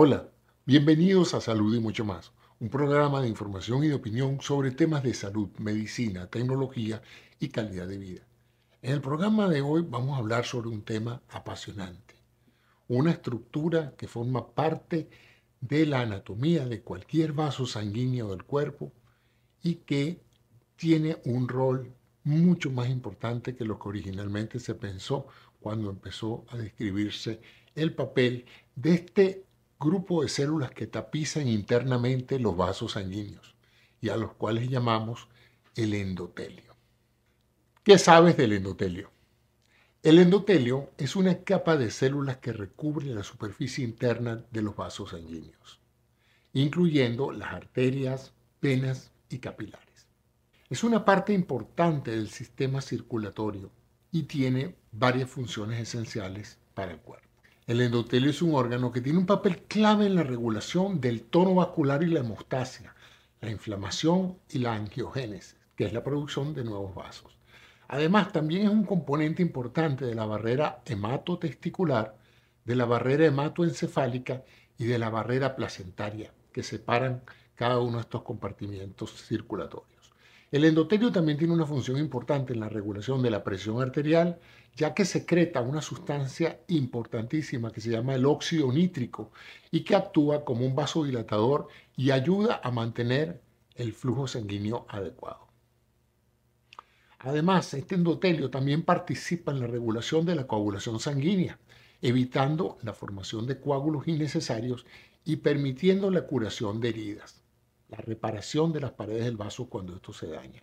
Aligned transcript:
Hola, 0.00 0.28
bienvenidos 0.64 1.34
a 1.34 1.40
Salud 1.40 1.74
y 1.74 1.80
mucho 1.80 2.04
más, 2.04 2.30
un 2.60 2.68
programa 2.68 3.20
de 3.20 3.26
información 3.26 3.82
y 3.82 3.88
de 3.88 3.94
opinión 3.94 4.40
sobre 4.40 4.70
temas 4.70 5.02
de 5.02 5.12
salud, 5.12 5.48
medicina, 5.58 6.28
tecnología 6.28 7.02
y 7.40 7.48
calidad 7.48 7.88
de 7.88 7.98
vida. 7.98 8.22
En 8.80 8.92
el 8.92 9.00
programa 9.00 9.48
de 9.48 9.60
hoy 9.60 9.84
vamos 9.84 10.14
a 10.14 10.20
hablar 10.20 10.44
sobre 10.44 10.68
un 10.68 10.82
tema 10.82 11.20
apasionante, 11.30 12.14
una 12.86 13.10
estructura 13.10 13.96
que 13.98 14.06
forma 14.06 14.54
parte 14.54 15.10
de 15.60 15.84
la 15.84 16.02
anatomía 16.02 16.64
de 16.64 16.80
cualquier 16.80 17.32
vaso 17.32 17.66
sanguíneo 17.66 18.30
del 18.30 18.44
cuerpo 18.44 18.92
y 19.64 19.78
que 19.84 20.22
tiene 20.76 21.16
un 21.24 21.48
rol 21.48 21.92
mucho 22.22 22.70
más 22.70 22.88
importante 22.88 23.56
que 23.56 23.64
lo 23.64 23.80
que 23.80 23.88
originalmente 23.88 24.60
se 24.60 24.76
pensó 24.76 25.26
cuando 25.58 25.90
empezó 25.90 26.44
a 26.50 26.56
describirse 26.56 27.40
el 27.74 27.96
papel 27.96 28.44
de 28.76 28.94
este 28.94 29.47
grupo 29.80 30.22
de 30.22 30.28
células 30.28 30.72
que 30.72 30.86
tapizan 30.86 31.46
internamente 31.46 32.38
los 32.38 32.56
vasos 32.56 32.92
sanguíneos 32.92 33.54
y 34.00 34.08
a 34.08 34.16
los 34.16 34.32
cuales 34.34 34.68
llamamos 34.68 35.28
el 35.76 35.94
endotelio. 35.94 36.76
¿Qué 37.84 37.98
sabes 37.98 38.36
del 38.36 38.52
endotelio? 38.52 39.10
El 40.02 40.18
endotelio 40.18 40.90
es 40.98 41.16
una 41.16 41.42
capa 41.42 41.76
de 41.76 41.90
células 41.90 42.38
que 42.38 42.52
recubre 42.52 43.06
la 43.06 43.22
superficie 43.22 43.84
interna 43.84 44.44
de 44.50 44.62
los 44.62 44.76
vasos 44.76 45.10
sanguíneos, 45.10 45.80
incluyendo 46.52 47.32
las 47.32 47.52
arterias, 47.52 48.32
venas 48.60 49.12
y 49.28 49.38
capilares. 49.38 50.08
Es 50.70 50.84
una 50.84 51.04
parte 51.04 51.32
importante 51.32 52.10
del 52.10 52.28
sistema 52.28 52.80
circulatorio 52.80 53.70
y 54.12 54.24
tiene 54.24 54.74
varias 54.92 55.30
funciones 55.30 55.80
esenciales 55.80 56.58
para 56.74 56.92
el 56.92 56.98
cuerpo. 56.98 57.27
El 57.68 57.82
endotelio 57.82 58.30
es 58.30 58.40
un 58.40 58.54
órgano 58.54 58.90
que 58.90 59.02
tiene 59.02 59.18
un 59.18 59.26
papel 59.26 59.58
clave 59.64 60.06
en 60.06 60.14
la 60.14 60.22
regulación 60.22 61.02
del 61.02 61.24
tono 61.24 61.54
vascular 61.54 62.02
y 62.02 62.06
la 62.06 62.20
hemostasia, 62.20 62.94
la 63.42 63.50
inflamación 63.50 64.38
y 64.48 64.60
la 64.60 64.72
angiogénesis, 64.72 65.54
que 65.76 65.84
es 65.84 65.92
la 65.92 66.02
producción 66.02 66.54
de 66.54 66.64
nuevos 66.64 66.94
vasos. 66.94 67.36
Además, 67.86 68.32
también 68.32 68.62
es 68.62 68.70
un 68.70 68.84
componente 68.84 69.42
importante 69.42 70.06
de 70.06 70.14
la 70.14 70.24
barrera 70.24 70.80
hematotesticular, 70.86 72.16
de 72.64 72.74
la 72.74 72.86
barrera 72.86 73.26
hematoencefálica 73.26 74.44
y 74.78 74.86
de 74.86 74.98
la 74.98 75.10
barrera 75.10 75.54
placentaria, 75.54 76.32
que 76.50 76.62
separan 76.62 77.20
cada 77.54 77.80
uno 77.80 77.98
de 77.98 78.04
estos 78.04 78.22
compartimientos 78.22 79.12
circulatorios. 79.26 79.97
El 80.50 80.64
endotelio 80.64 81.12
también 81.12 81.36
tiene 81.36 81.52
una 81.52 81.66
función 81.66 81.98
importante 81.98 82.54
en 82.54 82.60
la 82.60 82.70
regulación 82.70 83.22
de 83.22 83.30
la 83.30 83.44
presión 83.44 83.82
arterial, 83.82 84.38
ya 84.74 84.94
que 84.94 85.04
secreta 85.04 85.60
una 85.60 85.82
sustancia 85.82 86.60
importantísima 86.68 87.70
que 87.70 87.82
se 87.82 87.90
llama 87.90 88.14
el 88.14 88.24
óxido 88.24 88.72
nítrico 88.72 89.30
y 89.70 89.84
que 89.84 89.94
actúa 89.94 90.46
como 90.46 90.64
un 90.64 90.74
vasodilatador 90.74 91.68
y 91.96 92.12
ayuda 92.12 92.62
a 92.64 92.70
mantener 92.70 93.42
el 93.74 93.92
flujo 93.92 94.26
sanguíneo 94.26 94.86
adecuado. 94.88 95.48
Además, 97.18 97.74
este 97.74 97.96
endotelio 97.96 98.48
también 98.48 98.84
participa 98.84 99.52
en 99.52 99.60
la 99.60 99.66
regulación 99.66 100.24
de 100.24 100.34
la 100.34 100.46
coagulación 100.46 100.98
sanguínea, 100.98 101.58
evitando 102.00 102.78
la 102.82 102.94
formación 102.94 103.46
de 103.46 103.60
coágulos 103.60 104.08
innecesarios 104.08 104.86
y 105.26 105.36
permitiendo 105.36 106.10
la 106.10 106.22
curación 106.22 106.80
de 106.80 106.88
heridas 106.88 107.42
la 107.88 107.98
reparación 107.98 108.72
de 108.72 108.80
las 108.80 108.92
paredes 108.92 109.24
del 109.24 109.36
vaso 109.36 109.68
cuando 109.68 109.94
esto 109.96 110.12
se 110.12 110.28
daña. 110.28 110.62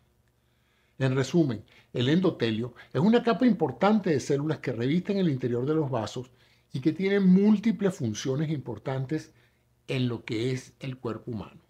En 0.98 1.16
resumen, 1.16 1.66
el 1.92 2.08
endotelio 2.10 2.74
es 2.94 3.02
una 3.02 3.22
capa 3.22 3.46
importante 3.46 4.12
de 4.12 4.20
células 4.20 4.60
que 4.60 4.72
revisten 4.72 5.18
el 5.18 5.30
interior 5.30 5.66
de 5.66 5.76
los 5.76 5.90
vasos 5.90 6.32
y 6.72 6.80
que 6.80 6.94
tienen 6.94 7.28
múltiples 7.28 7.96
funciones 7.96 8.50
importantes 8.50 9.34
en 9.88 10.08
lo 10.08 10.24
que 10.24 10.52
es 10.52 10.74
el 10.80 10.98
cuerpo 10.98 11.32
humano, 11.32 11.62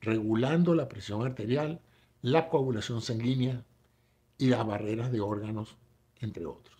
regulando 0.00 0.74
la 0.74 0.88
presión 0.88 1.24
arterial, 1.24 1.80
la 2.20 2.48
coagulación 2.48 3.00
sanguínea 3.00 3.64
y 4.36 4.46
las 4.46 4.66
barreras 4.66 5.10
de 5.10 5.20
órganos, 5.20 5.76
entre 6.20 6.46
otros. 6.46 6.76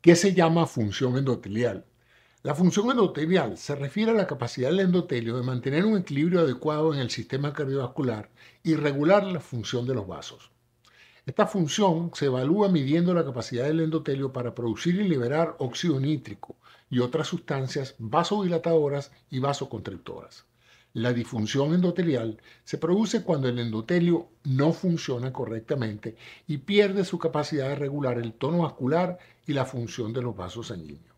¿Qué 0.00 0.16
se 0.16 0.34
llama 0.34 0.66
función 0.66 1.16
endotelial? 1.16 1.84
La 2.42 2.54
función 2.54 2.90
endotelial 2.90 3.58
se 3.58 3.74
refiere 3.74 4.12
a 4.12 4.14
la 4.14 4.26
capacidad 4.26 4.70
del 4.70 4.80
endotelio 4.80 5.36
de 5.36 5.42
mantener 5.42 5.84
un 5.84 5.98
equilibrio 5.98 6.40
adecuado 6.40 6.94
en 6.94 7.00
el 7.00 7.10
sistema 7.10 7.52
cardiovascular 7.52 8.30
y 8.62 8.76
regular 8.76 9.24
la 9.24 9.40
función 9.40 9.86
de 9.86 9.92
los 9.92 10.06
vasos. 10.06 10.50
Esta 11.26 11.46
función 11.46 12.12
se 12.14 12.26
evalúa 12.26 12.70
midiendo 12.70 13.12
la 13.12 13.26
capacidad 13.26 13.66
del 13.66 13.80
endotelio 13.80 14.32
para 14.32 14.54
producir 14.54 14.94
y 14.94 15.06
liberar 15.06 15.54
óxido 15.58 16.00
nítrico 16.00 16.56
y 16.88 17.00
otras 17.00 17.28
sustancias 17.28 17.94
vasodilatadoras 17.98 19.12
y 19.28 19.38
vasoconstrictoras. 19.38 20.46
La 20.94 21.12
disfunción 21.12 21.74
endotelial 21.74 22.40
se 22.64 22.78
produce 22.78 23.22
cuando 23.22 23.48
el 23.48 23.58
endotelio 23.58 24.28
no 24.44 24.72
funciona 24.72 25.30
correctamente 25.30 26.16
y 26.46 26.56
pierde 26.56 27.04
su 27.04 27.18
capacidad 27.18 27.68
de 27.68 27.74
regular 27.74 28.16
el 28.16 28.32
tono 28.32 28.60
vascular 28.62 29.18
y 29.46 29.52
la 29.52 29.66
función 29.66 30.14
de 30.14 30.22
los 30.22 30.34
vasos 30.34 30.68
sanguíneos. 30.68 31.09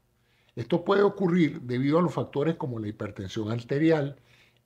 Esto 0.55 0.85
puede 0.85 1.03
ocurrir 1.03 1.63
debido 1.63 1.99
a 1.99 2.03
los 2.03 2.13
factores 2.13 2.57
como 2.57 2.79
la 2.79 2.89
hipertensión 2.89 3.51
arterial, 3.51 4.17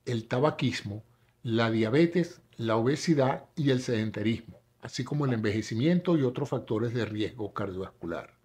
el 0.05 0.27
tabaquismo, 0.27 1.03
la 1.43 1.71
diabetes, 1.71 2.41
la 2.57 2.75
obesidad 2.75 3.45
y 3.55 3.69
el 3.69 3.81
sedentarismo, 3.81 4.59
así 4.81 5.05
como 5.05 5.25
el 5.25 5.33
envejecimiento 5.33 6.17
y 6.17 6.23
otros 6.23 6.49
factores 6.49 6.93
de 6.93 7.05
riesgo 7.05 7.53
cardiovascular. 7.53 8.37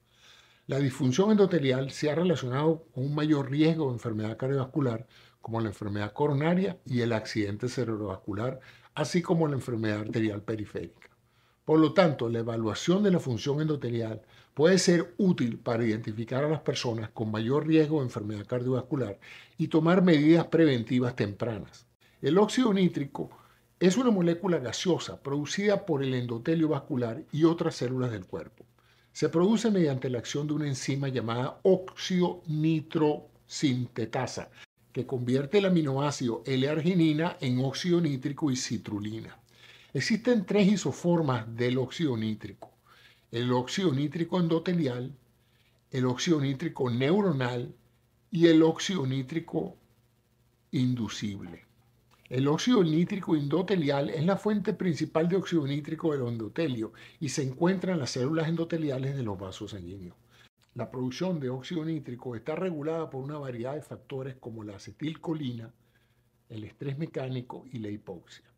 La 0.68 0.78
disfunción 0.78 1.32
endotelial 1.32 1.90
se 1.90 2.10
ha 2.10 2.14
relacionado 2.14 2.84
con 2.94 3.06
un 3.06 3.14
mayor 3.14 3.50
riesgo 3.50 3.88
de 3.88 3.94
enfermedad 3.94 4.36
cardiovascular 4.36 5.08
como 5.40 5.60
la 5.60 5.68
enfermedad 5.68 6.12
coronaria 6.12 6.78
y 6.86 7.00
el 7.00 7.12
accidente 7.12 7.68
cerebrovascular, 7.68 8.60
así 8.94 9.20
como 9.20 9.48
la 9.48 9.54
enfermedad 9.54 10.00
arterial 10.00 10.42
periférica. 10.42 11.11
Por 11.72 11.80
lo 11.80 11.94
tanto, 11.94 12.28
la 12.28 12.40
evaluación 12.40 13.02
de 13.02 13.10
la 13.10 13.18
función 13.18 13.62
endotelial 13.62 14.20
puede 14.52 14.76
ser 14.76 15.14
útil 15.16 15.58
para 15.58 15.82
identificar 15.82 16.44
a 16.44 16.50
las 16.50 16.60
personas 16.60 17.08
con 17.08 17.30
mayor 17.30 17.66
riesgo 17.66 18.00
de 18.00 18.04
enfermedad 18.04 18.44
cardiovascular 18.44 19.18
y 19.56 19.68
tomar 19.68 20.02
medidas 20.02 20.48
preventivas 20.48 21.16
tempranas. 21.16 21.86
El 22.20 22.36
óxido 22.36 22.74
nítrico 22.74 23.30
es 23.80 23.96
una 23.96 24.10
molécula 24.10 24.58
gaseosa 24.58 25.22
producida 25.22 25.86
por 25.86 26.02
el 26.02 26.12
endotelio 26.12 26.68
vascular 26.68 27.24
y 27.32 27.44
otras 27.44 27.76
células 27.76 28.10
del 28.10 28.26
cuerpo. 28.26 28.66
Se 29.14 29.30
produce 29.30 29.70
mediante 29.70 30.10
la 30.10 30.18
acción 30.18 30.46
de 30.46 30.52
una 30.52 30.68
enzima 30.68 31.08
llamada 31.08 31.58
óxido 31.62 32.42
nitrosintetasa, 32.48 34.50
que 34.92 35.06
convierte 35.06 35.56
el 35.56 35.64
aminoácido 35.64 36.42
L-arginina 36.44 37.38
en 37.40 37.64
óxido 37.64 37.98
nítrico 38.02 38.50
y 38.50 38.56
citrulina. 38.56 39.41
Existen 39.94 40.46
tres 40.46 40.72
isoformas 40.72 41.54
del 41.54 41.78
óxido 41.78 42.16
nítrico 42.16 42.72
el 43.32 43.50
óxido 43.50 43.92
nítrico 43.92 44.38
endotelial, 44.38 45.16
el 45.90 46.04
óxido 46.04 46.38
nítrico 46.38 46.90
neuronal 46.90 47.74
y 48.30 48.46
el 48.48 48.62
óxido 48.62 49.06
nítrico 49.06 49.78
inducible. 50.70 51.64
El 52.28 52.46
óxido 52.46 52.84
nítrico 52.84 53.34
endotelial 53.34 54.10
es 54.10 54.24
la 54.24 54.36
fuente 54.36 54.74
principal 54.74 55.30
de 55.30 55.36
óxido 55.36 55.66
nítrico 55.66 56.12
del 56.12 56.28
endotelio 56.28 56.92
y 57.20 57.30
se 57.30 57.42
encuentra 57.42 57.94
en 57.94 58.00
las 58.00 58.10
células 58.10 58.48
endoteliales 58.48 59.16
de 59.16 59.22
los 59.22 59.38
vasos 59.38 59.70
sanguíneos. 59.70 60.16
La 60.74 60.90
producción 60.90 61.40
de 61.40 61.48
óxido 61.48 61.86
nítrico 61.86 62.36
está 62.36 62.54
regulada 62.54 63.08
por 63.08 63.24
una 63.24 63.38
variedad 63.38 63.74
de 63.74 63.82
factores 63.82 64.36
como 64.36 64.62
la 64.62 64.76
acetilcolina, 64.76 65.72
el 66.50 66.64
estrés 66.64 66.98
mecánico 66.98 67.64
y 67.72 67.78
la 67.78 67.88
hipoxia. 67.88 68.51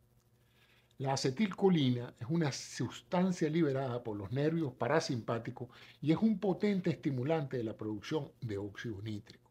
La 0.98 1.14
acetilcolina 1.14 2.14
es 2.20 2.28
una 2.30 2.52
sustancia 2.52 3.50
liberada 3.50 4.04
por 4.04 4.16
los 4.16 4.30
nervios 4.30 4.74
parasimpáticos 4.74 5.68
y 6.00 6.12
es 6.12 6.18
un 6.18 6.38
potente 6.38 6.90
estimulante 6.90 7.56
de 7.56 7.64
la 7.64 7.76
producción 7.76 8.30
de 8.40 8.58
óxido 8.58 9.02
nítrico. 9.02 9.50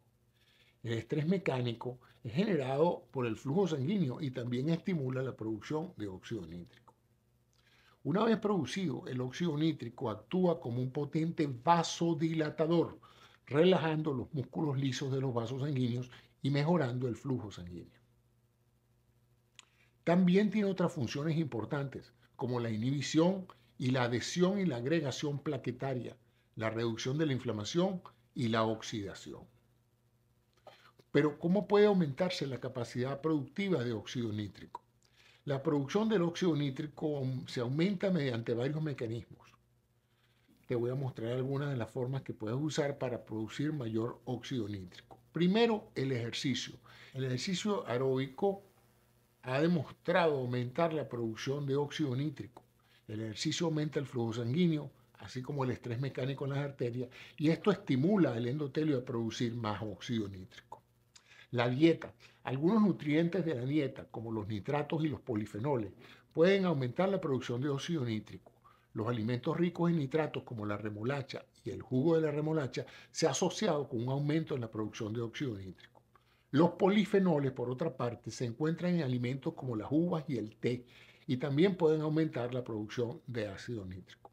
El 0.84 0.94
estrés 0.94 1.28
mecánico 1.28 2.00
es 2.24 2.34
generado 2.34 3.04
por 3.12 3.26
el 3.26 3.36
flujo 3.36 3.68
sanguíneo 3.68 4.22
y 4.22 4.32
también 4.32 4.70
estimula 4.70 5.22
la 5.22 5.36
producción 5.36 5.92
de 5.98 6.08
óxido 6.08 6.46
nítrico. 6.46 6.94
Una 8.06 8.24
vez 8.24 8.38
producido, 8.38 9.06
el 9.08 9.20
óxido 9.20 9.58
nítrico 9.58 10.10
actúa 10.10 10.62
como 10.62 10.82
un 10.82 10.92
potente 10.92 11.48
vasodilatador, 11.48 13.00
relajando 13.48 14.14
los 14.14 14.34
músculos 14.34 14.78
lisos 14.78 15.12
de 15.12 15.20
los 15.20 15.34
vasos 15.34 15.62
sanguíneos 15.62 16.10
y 16.42 16.52
mejorando 16.52 17.10
el 17.10 17.18
flujo 17.18 17.52
sanguíneo. 17.52 18.03
También 20.04 20.52
tiene 20.52 20.70
otras 20.70 20.92
funciones 20.92 21.38
importantes, 21.38 22.12
como 22.36 22.60
la 22.60 22.70
inhibición 22.70 23.48
y 23.78 23.92
la 23.92 24.04
adhesión 24.04 24.60
y 24.60 24.66
la 24.66 24.78
agregación 24.78 25.40
plaquetaria, 25.40 26.18
la 26.56 26.70
reducción 26.70 27.18
de 27.18 27.26
la 27.26 27.34
inflamación 27.34 28.02
y 28.36 28.50
la 28.50 28.64
oxidación. 28.64 29.42
Pero 31.12 31.40
¿cómo 31.40 31.68
puede 31.68 31.86
aumentarse 31.86 32.48
la 32.48 32.60
capacidad 32.60 33.22
productiva 33.22 33.84
de 33.84 33.94
óxido 33.94 34.32
nítrico? 34.34 34.84
La 35.46 35.62
producción 35.62 36.10
del 36.10 36.24
óxido 36.24 36.56
nítrico 36.56 37.24
se 37.48 37.62
aumenta 37.62 38.10
mediante 38.10 38.54
varios 38.54 38.82
mecanismos. 38.82 39.54
Te 40.68 40.76
voy 40.76 40.90
a 40.90 40.96
mostrar 40.96 41.34
algunas 41.34 41.70
de 41.70 41.78
las 41.78 41.92
formas 41.92 42.24
que 42.24 42.34
puedes 42.34 42.58
usar 42.60 42.98
para 42.98 43.24
producir 43.24 43.72
mayor 43.74 44.22
óxido 44.26 44.68
nítrico. 44.68 45.20
Primero, 45.32 45.92
el 45.96 46.12
ejercicio. 46.12 46.76
El 47.14 47.26
ejercicio 47.26 47.86
aeróbico 47.88 48.64
ha 49.44 49.60
demostrado 49.60 50.38
aumentar 50.38 50.94
la 50.94 51.10
producción 51.10 51.66
de 51.66 51.76
óxido 51.76 52.16
nítrico. 52.16 52.64
El 53.10 53.20
ejercicio 53.20 53.68
aumenta 53.68 54.00
el 54.00 54.06
flujo 54.06 54.34
sanguíneo, 54.34 54.90
así 55.20 55.42
como 55.42 55.66
el 55.66 55.72
estrés 55.72 56.00
mecánico 56.00 56.46
en 56.46 56.52
las 56.52 56.60
arterias, 56.60 57.10
y 57.38 57.50
esto 57.50 57.70
estimula 57.70 58.38
el 58.38 58.48
endotelio 58.48 58.98
a 58.98 59.06
producir 59.06 59.54
más 59.54 59.82
óxido 59.82 60.30
nítrico. 60.30 60.82
La 61.52 61.70
dieta. 61.70 62.14
Algunos 62.46 62.82
nutrientes 62.82 63.46
de 63.46 63.56
la 63.56 63.66
dieta, 63.66 64.06
como 64.10 64.32
los 64.32 64.48
nitratos 64.48 65.04
y 65.04 65.10
los 65.10 65.20
polifenoles, 65.20 65.92
pueden 66.34 66.66
aumentar 66.66 67.10
la 67.10 67.20
producción 67.22 67.62
de 67.62 67.70
óxido 67.70 68.06
nítrico. 68.06 68.54
Los 68.94 69.08
alimentos 69.08 69.58
ricos 69.58 69.90
en 69.90 69.98
nitratos, 69.98 70.44
como 70.44 70.66
la 70.66 70.78
remolacha 70.78 71.44
y 71.66 71.72
el 71.72 71.82
jugo 71.82 72.16
de 72.16 72.22
la 72.22 72.32
remolacha, 72.32 72.86
se 73.12 73.28
ha 73.28 73.32
asociado 73.32 73.90
con 73.90 74.04
un 74.04 74.10
aumento 74.10 74.56
en 74.56 74.62
la 74.62 74.72
producción 74.72 75.14
de 75.14 75.22
óxido 75.22 75.58
nítrico. 75.58 75.93
Los 76.54 76.74
polifenoles, 76.74 77.52
por 77.52 77.72
otra 77.72 77.98
parte, 77.98 78.30
se 78.30 78.46
encuentran 78.46 78.94
en 78.94 79.02
alimentos 79.02 79.56
como 79.56 79.76
las 79.76 79.88
uvas 79.90 80.24
y 80.28 80.38
el 80.38 80.56
té 80.56 80.86
y 81.26 81.38
también 81.38 81.76
pueden 81.76 82.02
aumentar 82.02 82.54
la 82.54 82.64
producción 82.64 83.20
de 83.26 83.48
ácido 83.48 83.84
nítrico. 83.86 84.30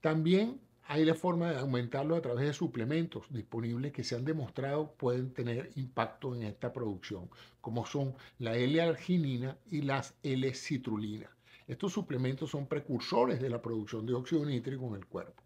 También 0.00 0.60
hay 0.88 1.04
la 1.04 1.14
forma 1.14 1.52
de 1.52 1.58
aumentarlo 1.60 2.16
a 2.16 2.22
través 2.22 2.44
de 2.44 2.52
suplementos 2.52 3.26
disponibles 3.30 3.92
que 3.92 4.02
se 4.02 4.16
han 4.16 4.24
demostrado 4.24 4.94
pueden 4.94 5.32
tener 5.32 5.70
impacto 5.76 6.34
en 6.34 6.42
esta 6.42 6.72
producción, 6.72 7.30
como 7.60 7.86
son 7.86 8.16
la 8.40 8.56
L-arginina 8.56 9.56
y 9.70 9.82
las 9.82 10.14
L-citrulina. 10.24 11.30
Estos 11.68 11.92
suplementos 11.92 12.50
son 12.50 12.66
precursores 12.66 13.40
de 13.40 13.48
la 13.48 13.62
producción 13.62 14.04
de 14.06 14.14
óxido 14.14 14.44
nítrico 14.44 14.88
en 14.88 14.94
el 14.96 15.06
cuerpo. 15.06 15.40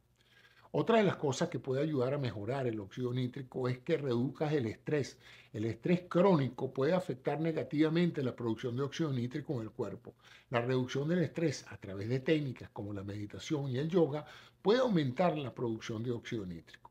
Otra 0.75 0.97
de 0.97 1.05
las 1.05 1.17
cosas 1.17 1.51
que 1.51 1.59
puede 1.59 1.83
ayudar 1.83 2.15
a 2.15 2.19
mejorar 2.19 2.67
el 2.67 2.81
óxido 2.81 3.13
nítrico 3.13 3.69
es 3.69 3.81
que 3.81 3.99
reduzcas 3.99 4.55
el 4.55 4.65
estrés. 4.65 5.19
El 5.53 5.67
estrés 5.67 6.05
crónico 6.09 6.73
puede 6.73 6.95
afectar 6.95 7.39
negativamente 7.39 8.23
la 8.23 8.35
producción 8.35 8.75
de 8.75 8.83
óxido 8.83 9.13
nítrico 9.13 9.53
en 9.53 9.61
el 9.61 9.71
cuerpo. 9.71 10.15
La 10.49 10.63
reducción 10.63 11.07
del 11.09 11.19
estrés 11.19 11.67
a 11.69 11.77
través 11.77 12.09
de 12.09 12.21
técnicas 12.21 12.71
como 12.71 12.95
la 12.95 13.05
meditación 13.05 13.69
y 13.69 13.77
el 13.77 13.91
yoga 13.91 14.25
puede 14.63 14.81
aumentar 14.81 15.37
la 15.37 15.55
producción 15.55 16.03
de 16.03 16.13
óxido 16.13 16.47
nítrico. 16.47 16.91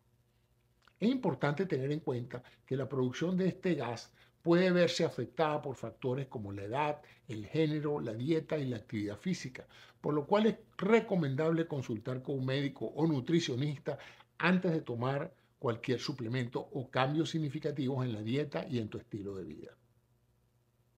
Es 0.99 1.09
importante 1.09 1.65
tener 1.65 1.91
en 1.91 2.01
cuenta 2.01 2.43
que 2.63 2.77
la 2.77 2.87
producción 2.87 3.35
de 3.35 3.47
este 3.47 3.73
gas 3.73 4.13
puede 4.41 4.71
verse 4.71 5.05
afectada 5.05 5.61
por 5.61 5.75
factores 5.75 6.27
como 6.27 6.51
la 6.51 6.63
edad, 6.63 7.01
el 7.27 7.45
género, 7.45 7.99
la 7.99 8.13
dieta 8.13 8.57
y 8.57 8.65
la 8.65 8.77
actividad 8.77 9.17
física, 9.17 9.67
por 10.01 10.13
lo 10.13 10.25
cual 10.25 10.47
es 10.47 10.57
recomendable 10.77 11.67
consultar 11.67 12.21
con 12.21 12.39
un 12.39 12.45
médico 12.45 12.85
o 12.85 13.05
nutricionista 13.05 13.97
antes 14.37 14.71
de 14.71 14.81
tomar 14.81 15.33
cualquier 15.59 15.99
suplemento 15.99 16.59
o 16.59 16.89
cambios 16.89 17.29
significativos 17.29 18.03
en 18.03 18.13
la 18.13 18.21
dieta 18.21 18.65
y 18.67 18.79
en 18.79 18.89
tu 18.89 18.97
estilo 18.97 19.35
de 19.35 19.43
vida. 19.43 19.77